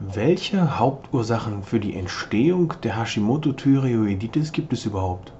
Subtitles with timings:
[0.00, 5.32] Welche Hauptursachen für die Entstehung der Hashimoto-Thyreoiditis gibt es überhaupt?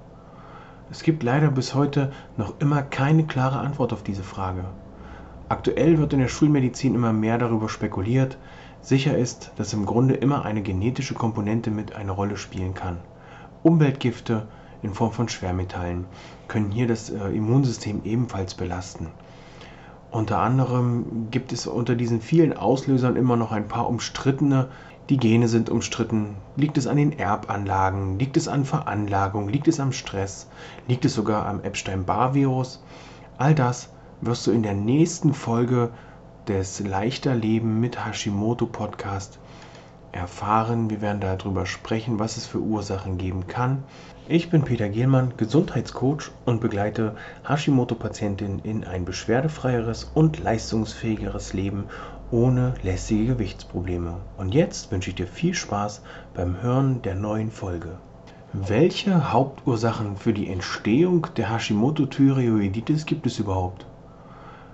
[0.91, 4.65] Es gibt leider bis heute noch immer keine klare Antwort auf diese Frage.
[5.47, 8.37] Aktuell wird in der Schulmedizin immer mehr darüber spekuliert.
[8.81, 12.97] Sicher ist, dass im Grunde immer eine genetische Komponente mit eine Rolle spielen kann.
[13.63, 14.45] Umweltgifte
[14.81, 16.03] in Form von Schwermetallen
[16.49, 19.07] können hier das äh, Immunsystem ebenfalls belasten.
[20.11, 24.69] Unter anderem gibt es unter diesen vielen Auslösern immer noch ein paar umstrittene.
[25.09, 26.35] Die Gene sind umstritten.
[26.55, 28.17] Liegt es an den Erbanlagen?
[28.17, 29.49] Liegt es an Veranlagung?
[29.49, 30.47] Liegt es am Stress?
[30.87, 32.83] Liegt es sogar am Epstein-Barr-Virus?
[33.37, 33.89] All das
[34.21, 35.91] wirst du in der nächsten Folge
[36.47, 39.37] des Leichter Leben mit Hashimoto Podcast
[40.11, 40.89] erfahren.
[40.89, 43.83] Wir werden darüber sprechen, was es für Ursachen geben kann.
[44.27, 47.15] Ich bin Peter Gehlmann, Gesundheitscoach und begleite
[47.47, 51.85] Hashimoto-Patientinnen in ein beschwerdefreieres und leistungsfähigeres Leben
[52.31, 54.17] ohne lästige Gewichtsprobleme.
[54.37, 56.01] Und jetzt wünsche ich dir viel Spaß
[56.33, 57.97] beim Hören der neuen Folge.
[58.53, 63.85] Welche Hauptursachen für die Entstehung der Hashimoto-Thyreoiditis gibt es überhaupt?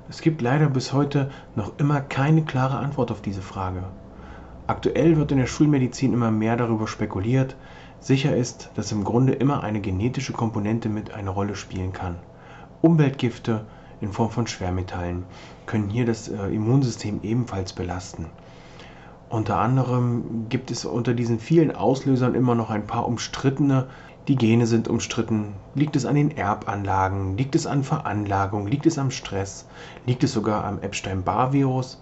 [0.09, 3.83] Es gibt leider bis heute noch immer keine klare Antwort auf diese Frage.
[4.67, 7.55] Aktuell wird in der Schulmedizin immer mehr darüber spekuliert,
[8.05, 12.17] Sicher ist, dass im Grunde immer eine genetische Komponente mit eine Rolle spielen kann.
[12.81, 13.65] Umweltgifte
[13.99, 15.23] in Form von Schwermetallen
[15.65, 18.27] können hier das äh, Immunsystem ebenfalls belasten.
[19.27, 23.87] Unter anderem gibt es unter diesen vielen Auslösern immer noch ein paar umstrittene.
[24.27, 25.53] Die Gene sind umstritten.
[25.73, 27.37] Liegt es an den Erbanlagen?
[27.37, 28.67] Liegt es an Veranlagung?
[28.67, 29.65] Liegt es am Stress?
[30.05, 31.99] Liegt es sogar am Epstein-Barr-Virus?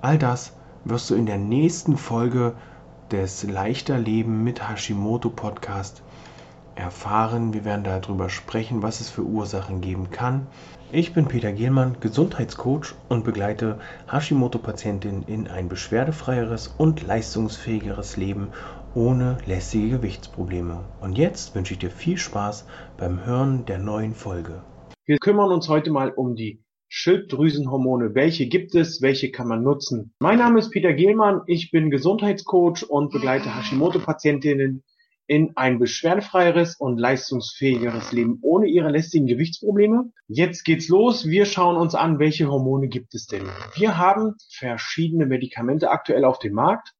[0.00, 0.52] All das
[0.84, 2.54] wirst du in der nächsten Folge
[3.10, 6.02] des Leichter Leben mit Hashimoto Podcast
[6.74, 7.52] erfahren.
[7.52, 10.46] Wir werden darüber sprechen, was es für Ursachen geben kann.
[10.92, 13.78] Ich bin Peter Gehlmann, Gesundheitscoach und begleite
[14.10, 18.48] Hashimoto-Patientinnen in ein beschwerdefreieres und leistungsfähigeres Leben
[18.94, 20.80] ohne lästige Gewichtsprobleme.
[21.00, 24.62] Und jetzt wünsche ich dir viel Spaß beim Hören der neuen Folge.
[25.06, 28.16] Wir kümmern uns heute mal um die Schilddrüsenhormone.
[28.16, 29.00] Welche gibt es?
[29.00, 30.12] Welche kann man nutzen?
[30.18, 31.42] Mein Name ist Peter Gehlmann.
[31.46, 34.82] Ich bin Gesundheitscoach und begleite Hashimoto-Patientinnen
[35.28, 40.10] in ein beschwerdefreieres und leistungsfähigeres Leben ohne ihre lästigen Gewichtsprobleme.
[40.26, 41.28] Jetzt geht's los.
[41.28, 43.44] Wir schauen uns an, welche Hormone gibt es denn?
[43.76, 46.94] Wir haben verschiedene Medikamente aktuell auf dem Markt,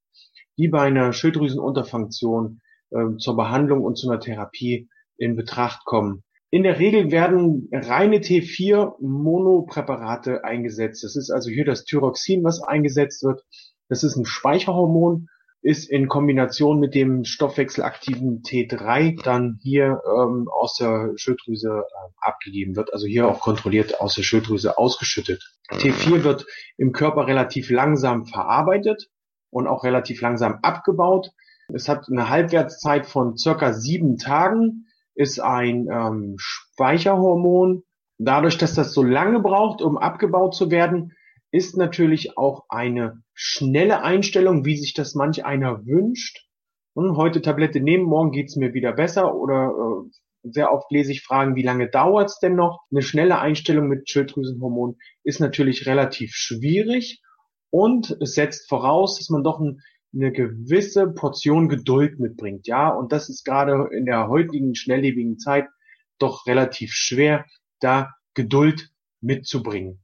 [0.57, 6.23] die bei einer Schilddrüsenunterfunktion äh, zur Behandlung und zu einer Therapie in Betracht kommen.
[6.53, 11.05] In der Regel werden reine T4-Monopräparate eingesetzt.
[11.05, 13.45] Das ist also hier das Thyroxin, was eingesetzt wird.
[13.89, 15.29] Das ist ein Speicherhormon,
[15.63, 21.83] ist in Kombination mit dem stoffwechselaktiven T3 dann hier ähm, aus der Schilddrüse äh,
[22.21, 25.57] abgegeben wird, also hier auch kontrolliert aus der Schilddrüse ausgeschüttet.
[25.71, 26.47] T4 wird
[26.79, 29.09] im Körper relativ langsam verarbeitet
[29.51, 31.31] und auch relativ langsam abgebaut.
[31.73, 34.87] Es hat eine Halbwertszeit von circa sieben Tagen
[35.21, 37.83] ist ein ähm, Speicherhormon.
[38.17, 41.13] Dadurch, dass das so lange braucht, um abgebaut zu werden,
[41.53, 46.47] ist natürlich auch eine schnelle Einstellung, wie sich das manch einer wünscht.
[46.95, 51.23] Und heute Tablette nehmen, morgen geht's mir wieder besser oder äh, sehr oft lese ich
[51.23, 52.81] Fragen, wie lange dauert's denn noch?
[52.91, 57.21] Eine schnelle Einstellung mit Schilddrüsenhormon ist natürlich relativ schwierig
[57.69, 59.83] und es setzt voraus, dass man doch ein
[60.15, 62.89] eine gewisse Portion Geduld mitbringt, ja.
[62.89, 65.67] Und das ist gerade in der heutigen schnelllebigen Zeit
[66.19, 67.47] doch relativ schwer,
[67.81, 68.91] da Geduld
[69.21, 70.03] mitzubringen.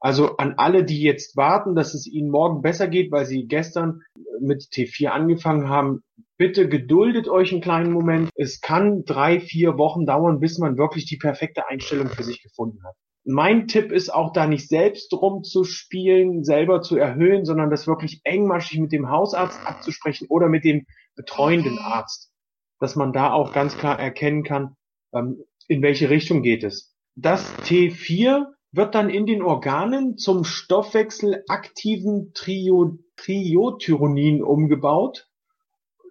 [0.00, 4.02] Also an alle, die jetzt warten, dass es ihnen morgen besser geht, weil sie gestern
[4.40, 6.02] mit T4 angefangen haben,
[6.36, 8.30] bitte geduldet euch einen kleinen Moment.
[8.34, 12.84] Es kann drei, vier Wochen dauern, bis man wirklich die perfekte Einstellung für sich gefunden
[12.84, 18.20] hat mein Tipp ist auch da nicht selbst rumzuspielen, selber zu erhöhen, sondern das wirklich
[18.24, 20.86] engmaschig mit dem Hausarzt abzusprechen oder mit dem
[21.16, 22.30] betreuenden Arzt,
[22.80, 24.76] dass man da auch ganz klar erkennen kann,
[25.14, 26.94] ähm, in welche Richtung geht es.
[27.16, 35.28] Das T4 wird dann in den Organen zum stoffwechselaktiven Trio, Triotyronin umgebaut.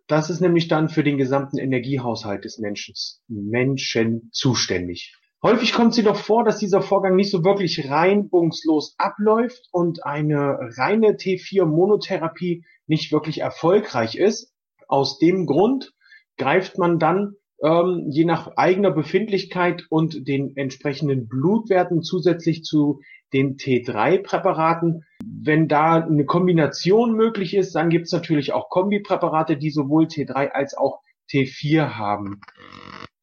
[0.07, 2.95] Das ist nämlich dann für den gesamten Energiehaushalt des Menschen,
[3.27, 5.15] Menschen zuständig.
[5.45, 10.57] Häufig kommt es jedoch vor, dass dieser Vorgang nicht so wirklich reibungslos abläuft und eine
[10.77, 14.53] reine T4-Monotherapie nicht wirklich erfolgreich ist.
[14.87, 15.91] Aus dem Grund
[16.37, 23.01] greift man dann ähm, je nach eigener Befindlichkeit und den entsprechenden Blutwerten zusätzlich zu
[23.33, 25.03] den T3-Präparaten.
[25.25, 30.51] Wenn da eine Kombination möglich ist, dann gibt es natürlich auch Kombipräparate, die sowohl T3
[30.51, 32.39] als auch T4 haben.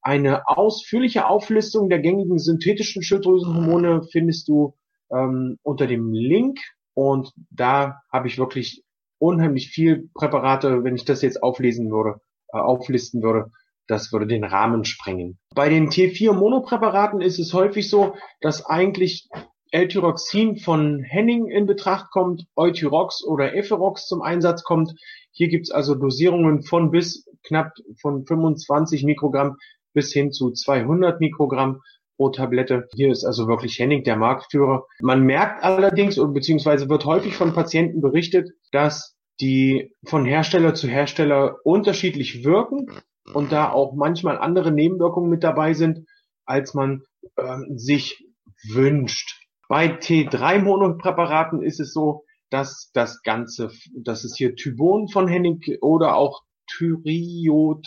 [0.02, 4.74] Eine ausführliche Auflistung der gängigen synthetischen Schilddrüsenhormone findest du
[5.12, 6.58] ähm, unter dem Link
[6.94, 8.82] und da habe ich wirklich
[9.18, 12.20] unheimlich viel Präparate, wenn ich das jetzt auflesen würde,
[12.52, 13.50] äh, auflisten würde,
[13.86, 15.38] das würde den Rahmen sprengen.
[15.54, 19.28] Bei den T4-Monopräparaten ist es häufig so, dass eigentlich
[19.72, 24.94] L-Tyroxin von Henning in Betracht kommt, Euthyrox oder Eferox zum Einsatz kommt.
[25.32, 29.56] Hier gibt es also Dosierungen von bis knapp von 25 Mikrogramm
[29.92, 31.80] bis hin zu 200 Mikrogramm
[32.16, 32.86] pro Tablette.
[32.94, 34.84] Hier ist also wirklich Henning der Marktführer.
[35.00, 40.86] Man merkt allerdings und beziehungsweise wird häufig von Patienten berichtet, dass die von Hersteller zu
[40.86, 42.86] Hersteller unterschiedlich wirken
[43.32, 46.06] und da auch manchmal andere Nebenwirkungen mit dabei sind,
[46.44, 47.02] als man
[47.38, 48.24] ähm, sich
[48.68, 49.40] wünscht.
[49.68, 56.16] Bei T3-Monopräparaten ist es so, dass das Ganze, dass es hier Thybon von Henning oder
[56.16, 57.86] auch Thyriot,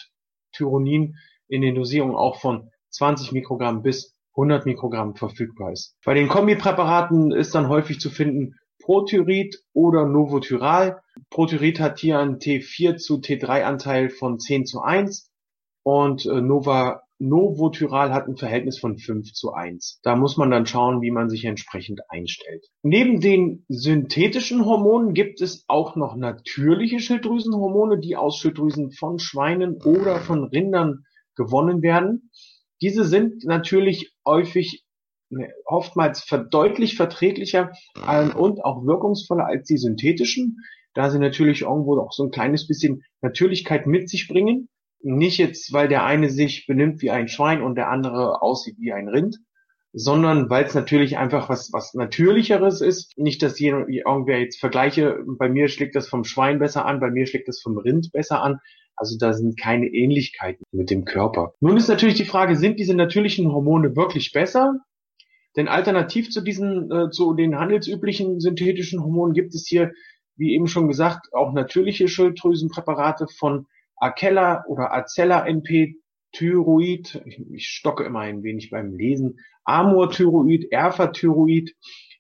[0.53, 1.15] Tyronin
[1.53, 5.95] in den Dosierungen auch von 20 Mikrogramm bis 100 Mikrogramm verfügbar ist.
[6.03, 11.01] Bei den Kombipräparaten ist dann häufig zu finden Protyrid oder Novotyral.
[11.29, 15.31] Protyrid hat hier einen T4 zu T3 Anteil von 10 zu 1
[15.83, 19.99] und äh, Nova Novotyral hat ein Verhältnis von 5 zu 1.
[20.01, 22.65] Da muss man dann schauen, wie man sich entsprechend einstellt.
[22.81, 29.79] Neben den synthetischen Hormonen gibt es auch noch natürliche Schilddrüsenhormone, die aus Schilddrüsen von Schweinen
[29.83, 32.31] oder von Rindern gewonnen werden.
[32.81, 34.83] Diese sind natürlich häufig
[35.29, 37.71] ne, oftmals deutlich verträglicher
[38.35, 40.57] und auch wirkungsvoller als die synthetischen,
[40.93, 44.69] da sie natürlich irgendwo auch so ein kleines bisschen Natürlichkeit mit sich bringen
[45.03, 48.93] nicht jetzt, weil der eine sich benimmt wie ein Schwein und der andere aussieht wie
[48.93, 49.37] ein Rind,
[49.91, 53.17] sondern weil es natürlich einfach was, was Natürlicheres ist.
[53.17, 57.11] Nicht, dass hier irgendwer jetzt vergleiche, bei mir schlägt das vom Schwein besser an, bei
[57.11, 58.59] mir schlägt das vom Rind besser an.
[58.95, 61.53] Also da sind keine Ähnlichkeiten mit dem Körper.
[61.59, 64.79] Nun ist natürlich die Frage, sind diese natürlichen Hormone wirklich besser?
[65.55, 69.91] Denn alternativ zu diesen, äh, zu den handelsüblichen synthetischen Hormonen gibt es hier,
[70.35, 73.67] wie eben schon gesagt, auch natürliche Schilddrüsenpräparate von
[73.97, 75.95] Acella oder Acella NP
[76.33, 81.71] Thyroid, ich, ich stocke immer ein wenig beim Lesen, Amor Thyroid, Erfa Thyroid,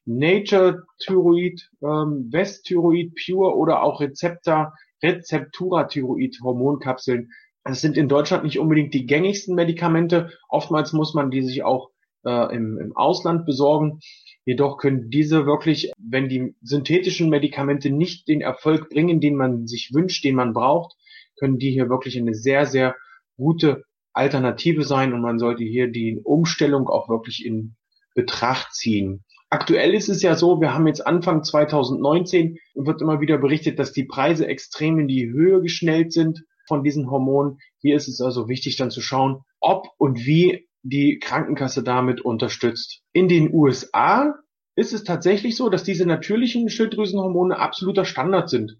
[0.05, 7.29] Nature Thyroid, ähm, West Thyroid Pure oder auch Rezeptor, Rezeptura Thyroid Hormonkapseln.
[7.63, 10.31] Das sind in Deutschland nicht unbedingt die gängigsten Medikamente.
[10.49, 11.91] Oftmals muss man die sich auch
[12.25, 13.99] äh, im, im Ausland besorgen.
[14.45, 19.91] Jedoch können diese wirklich, wenn die synthetischen Medikamente nicht den Erfolg bringen, den man sich
[19.93, 20.95] wünscht, den man braucht,
[21.37, 22.95] können die hier wirklich eine sehr, sehr
[23.37, 23.83] gute
[24.13, 27.75] Alternative sein und man sollte hier die Umstellung auch wirklich in
[28.13, 29.23] Betracht ziehen.
[29.53, 33.77] Aktuell ist es ja so, wir haben jetzt Anfang 2019 und wird immer wieder berichtet,
[33.77, 37.59] dass die Preise extrem in die Höhe geschnellt sind von diesen Hormonen.
[37.77, 43.03] Hier ist es also wichtig dann zu schauen, ob und wie die Krankenkasse damit unterstützt.
[43.11, 44.33] In den USA
[44.75, 48.79] ist es tatsächlich so, dass diese natürlichen Schilddrüsenhormone absoluter Standard sind.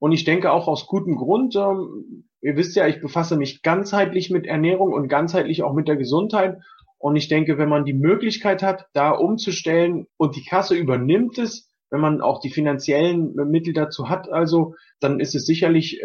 [0.00, 4.28] Und ich denke auch aus gutem Grund, ähm, ihr wisst ja, ich befasse mich ganzheitlich
[4.28, 6.58] mit Ernährung und ganzheitlich auch mit der Gesundheit.
[7.00, 11.68] Und ich denke, wenn man die Möglichkeit hat, da umzustellen und die Kasse übernimmt es,
[11.90, 16.00] wenn man auch die finanziellen Mittel dazu hat, also, dann ist es sicherlich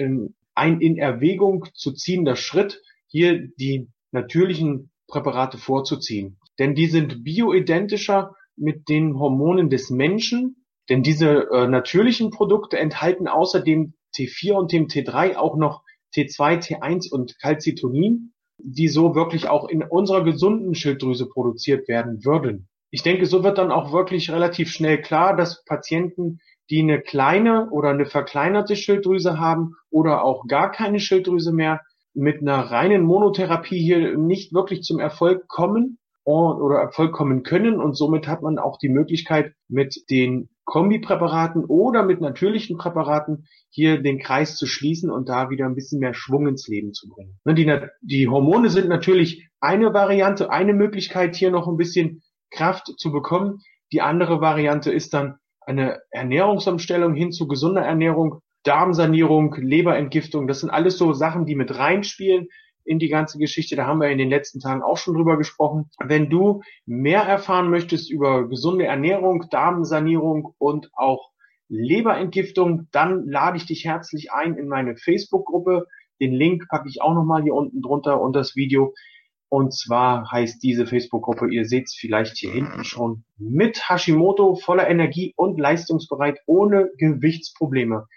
[0.56, 6.40] ein in Erwägung zu ziehender Schritt, hier die natürlichen Präparate vorzuziehen.
[6.58, 13.28] Denn die sind bioidentischer mit den Hormonen des Menschen denn diese äh, natürlichen Produkte enthalten
[13.28, 15.84] außerdem T4 und dem T3 auch noch
[16.16, 22.68] T2, T1 und Calcitonin, die so wirklich auch in unserer gesunden Schilddrüse produziert werden würden.
[22.92, 27.70] Ich denke, so wird dann auch wirklich relativ schnell klar, dass Patienten, die eine kleine
[27.70, 31.82] oder eine verkleinerte Schilddrüse haben oder auch gar keine Schilddrüse mehr,
[32.14, 37.80] mit einer reinen Monotherapie hier nicht wirklich zum Erfolg kommen oder Erfolg kommen können.
[37.80, 44.02] Und somit hat man auch die Möglichkeit, mit den Kombipräparaten oder mit natürlichen Präparaten hier
[44.02, 47.40] den Kreis zu schließen und da wieder ein bisschen mehr Schwung ins Leben zu bringen.
[47.46, 52.94] Ne, die, die Hormone sind natürlich eine Variante, eine Möglichkeit, hier noch ein bisschen Kraft
[52.98, 53.60] zu bekommen.
[53.92, 60.48] Die andere Variante ist dann eine Ernährungsumstellung hin zu gesunder Ernährung, Darmsanierung, Leberentgiftung.
[60.48, 62.48] Das sind alles so Sachen, die mit reinspielen
[62.86, 63.76] in die ganze Geschichte.
[63.76, 65.90] Da haben wir in den letzten Tagen auch schon drüber gesprochen.
[66.00, 71.32] Wenn du mehr erfahren möchtest über gesunde Ernährung, Darmsanierung und auch
[71.68, 75.88] Leberentgiftung, dann lade ich dich herzlich ein in meine Facebook-Gruppe.
[76.22, 78.94] Den Link packe ich auch nochmal hier unten drunter und das Video.
[79.50, 84.88] Und zwar heißt diese Facebook-Gruppe, ihr seht es vielleicht hier hinten schon, mit Hashimoto voller
[84.88, 88.08] Energie und leistungsbereit ohne Gewichtsprobleme.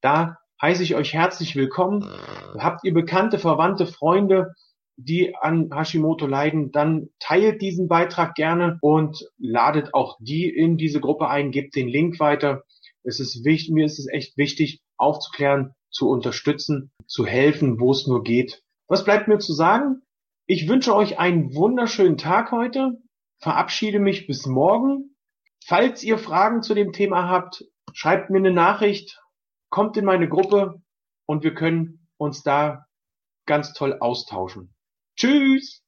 [0.00, 2.02] Da heiße ich euch herzlich willkommen.
[2.02, 2.58] Äh.
[2.58, 4.54] Habt ihr bekannte, verwandte, Freunde,
[4.96, 11.00] die an Hashimoto leiden, dann teilt diesen Beitrag gerne und ladet auch die in diese
[11.00, 12.64] Gruppe ein, gebt den Link weiter.
[13.04, 18.06] Es ist wichtig, mir ist es echt wichtig, aufzuklären, zu unterstützen, zu helfen, wo es
[18.06, 18.62] nur geht.
[18.88, 20.02] Was bleibt mir zu sagen?
[20.46, 23.00] Ich wünsche euch einen wunderschönen Tag heute,
[23.38, 25.14] verabschiede mich bis morgen.
[25.64, 29.20] Falls ihr Fragen zu dem Thema habt, schreibt mir eine Nachricht
[29.70, 30.82] kommt in meine Gruppe
[31.26, 32.86] und wir können uns da
[33.46, 34.74] ganz toll austauschen.
[35.16, 35.82] Tschüss!